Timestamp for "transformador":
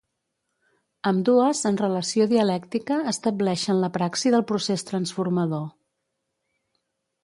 4.93-5.67